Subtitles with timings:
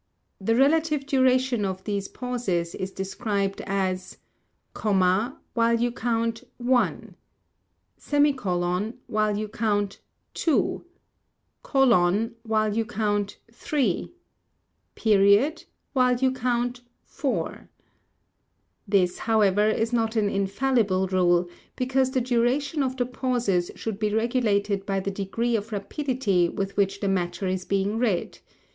[0.39, 4.17] The Relative Duration of these pauses is described as:
[4.73, 7.13] Comma While you count One.
[7.97, 8.95] Semicolon
[10.33, 10.85] """Two.
[11.61, 12.33] Colon
[13.53, 14.11] """Three.
[14.95, 15.65] Period
[17.05, 17.69] """Four.
[18.87, 24.11] This, however, is not an infallible rule, because the duration of the pauses should be
[24.11, 28.39] regulated by the degree of rapidity with which the matter is being read.